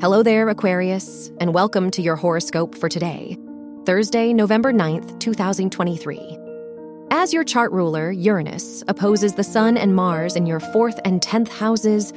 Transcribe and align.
Hello 0.00 0.22
there, 0.22 0.48
Aquarius, 0.48 1.30
and 1.40 1.52
welcome 1.52 1.90
to 1.90 2.00
your 2.00 2.16
horoscope 2.16 2.74
for 2.74 2.88
today, 2.88 3.36
Thursday, 3.84 4.32
November 4.32 4.72
9th, 4.72 5.20
2023. 5.20 6.38
As 7.10 7.34
your 7.34 7.44
chart 7.44 7.70
ruler, 7.70 8.10
Uranus, 8.10 8.82
opposes 8.88 9.34
the 9.34 9.44
Sun 9.44 9.76
and 9.76 9.94
Mars 9.94 10.36
in 10.36 10.46
your 10.46 10.58
fourth 10.58 10.98
and 11.04 11.20
tenth 11.20 11.52
houses, 11.52 12.14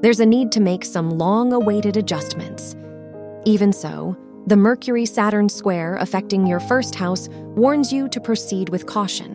there's 0.00 0.20
a 0.20 0.24
need 0.24 0.50
to 0.52 0.60
make 0.60 0.82
some 0.82 1.10
long 1.10 1.52
awaited 1.52 1.98
adjustments. 1.98 2.74
Even 3.44 3.70
so, 3.70 4.16
the 4.46 4.56
Mercury 4.56 5.04
Saturn 5.04 5.50
square 5.50 5.96
affecting 5.96 6.46
your 6.46 6.60
first 6.60 6.94
house 6.94 7.28
warns 7.28 7.92
you 7.92 8.08
to 8.08 8.18
proceed 8.18 8.70
with 8.70 8.86
caution. 8.86 9.34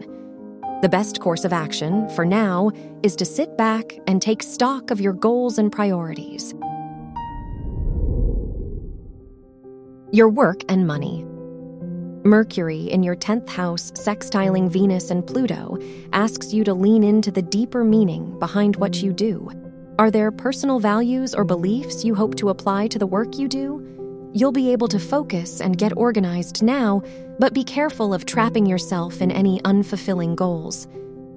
The 0.81 0.89
best 0.89 1.19
course 1.19 1.45
of 1.45 1.53
action, 1.53 2.09
for 2.15 2.25
now, 2.25 2.71
is 3.03 3.15
to 3.17 3.25
sit 3.25 3.55
back 3.59 3.95
and 4.07 4.19
take 4.19 4.41
stock 4.41 4.89
of 4.89 4.99
your 4.99 5.13
goals 5.13 5.59
and 5.59 5.71
priorities. 5.71 6.55
Your 10.13 10.27
work 10.27 10.63
and 10.67 10.85
money. 10.85 11.23
Mercury 12.25 12.91
in 12.91 13.01
your 13.01 13.15
10th 13.15 13.47
house, 13.47 13.91
sextiling 13.91 14.69
Venus 14.69 15.09
and 15.09 15.25
Pluto, 15.25 15.77
asks 16.11 16.51
you 16.51 16.65
to 16.65 16.73
lean 16.73 17.01
into 17.01 17.31
the 17.31 17.41
deeper 17.41 17.85
meaning 17.85 18.37
behind 18.37 18.75
what 18.75 19.01
you 19.01 19.13
do. 19.13 19.49
Are 19.97 20.11
there 20.11 20.29
personal 20.29 20.79
values 20.79 21.33
or 21.33 21.45
beliefs 21.45 22.03
you 22.03 22.13
hope 22.13 22.35
to 22.35 22.49
apply 22.49 22.87
to 22.87 22.99
the 22.99 23.07
work 23.07 23.37
you 23.37 23.47
do? 23.47 24.31
You'll 24.33 24.51
be 24.51 24.73
able 24.73 24.89
to 24.89 24.99
focus 24.99 25.61
and 25.61 25.77
get 25.77 25.95
organized 25.95 26.61
now, 26.61 27.01
but 27.39 27.53
be 27.53 27.63
careful 27.63 28.13
of 28.13 28.25
trapping 28.25 28.65
yourself 28.65 29.21
in 29.21 29.31
any 29.31 29.61
unfulfilling 29.61 30.35
goals. 30.35 30.89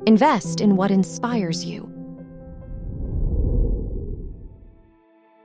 Invest 0.05 0.61
in 0.61 0.75
what 0.75 0.91
inspires 0.91 1.65
you. 1.65 1.89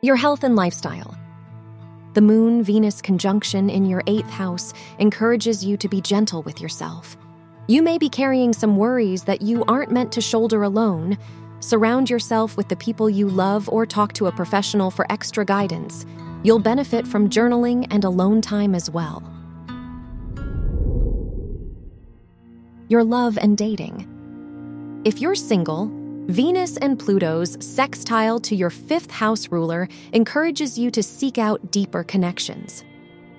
Your 0.02 0.16
health 0.16 0.44
and 0.44 0.56
lifestyle. 0.56 1.19
The 2.20 2.25
Moon 2.25 2.62
Venus 2.64 3.02
conjunction 3.02 3.70
in 3.70 3.86
your 3.86 4.03
eighth 4.06 4.30
house 4.30 4.73
encourages 4.98 5.64
you 5.64 5.78
to 5.78 5.88
be 5.88 6.02
gentle 6.02 6.44
with 6.44 6.59
yourself. 6.59 7.16
You 7.70 7.81
may 7.81 7.98
be 7.98 8.09
carrying 8.09 8.52
some 8.52 8.75
worries 8.75 9.23
that 9.23 9.42
you 9.42 9.64
aren't 9.70 9.94
meant 9.94 10.12
to 10.12 10.20
shoulder 10.20 10.64
alone. 10.64 11.17
Surround 11.62 12.09
yourself 12.09 12.58
with 12.58 12.67
the 12.67 12.75
people 12.75 13.09
you 13.09 13.30
love 13.30 13.70
or 13.70 13.86
talk 13.86 14.12
to 14.16 14.28
a 14.28 14.34
professional 14.34 14.92
for 14.92 15.09
extra 15.09 15.45
guidance. 15.45 16.06
You'll 16.44 16.59
benefit 16.59 17.08
from 17.08 17.30
journaling 17.30 17.88
and 17.90 18.03
alone 18.03 18.42
time 18.42 18.75
as 18.75 18.90
well. 18.90 19.23
Your 22.90 23.06
love 23.06 23.38
and 23.38 23.58
dating. 23.58 25.02
If 25.06 25.22
you're 25.22 25.36
single, 25.36 25.90
Venus 26.30 26.77
and 26.77 26.99
Pluto's 26.99 27.58
sextile 27.59 28.39
to 28.41 28.55
your 28.55 28.69
fifth 28.69 29.09
house 29.09 29.47
ruler 29.49 29.89
encourages 30.13 30.77
you 30.77 30.91
to 30.91 31.02
seek 31.02 31.39
out 31.39 31.72
deeper 31.72 32.03
connections. 32.03 32.83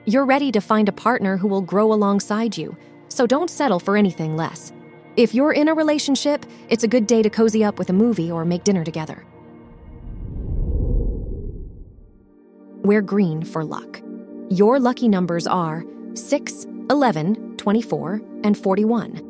You're 0.06 0.24
ready 0.24 0.50
to 0.50 0.60
find 0.60 0.88
a 0.88 0.92
partner 0.92 1.36
who 1.36 1.46
will 1.46 1.61
grow 1.61 1.92
alongside 1.92 2.58
you, 2.58 2.77
so 3.06 3.28
don't 3.28 3.48
settle 3.48 3.78
for 3.78 3.96
anything 3.96 4.36
less. 4.36 4.73
If 5.14 5.36
you're 5.36 5.52
in 5.52 5.68
a 5.68 5.74
relationship, 5.74 6.45
it's 6.68 6.83
a 6.83 6.89
good 6.89 7.06
day 7.06 7.23
to 7.23 7.30
cozy 7.30 7.62
up 7.62 7.79
with 7.79 7.90
a 7.90 7.92
movie 7.92 8.33
or 8.33 8.45
make 8.45 8.64
dinner 8.64 8.83
together. 8.83 9.24
Wear 12.83 13.02
green 13.02 13.45
for 13.45 13.64
luck. 13.64 14.02
Your 14.48 14.80
lucky 14.80 15.06
numbers 15.06 15.46
are 15.46 15.84
6, 16.14 16.67
11, 16.90 17.56
24, 17.56 18.20
and 18.42 18.58
41. 18.58 19.30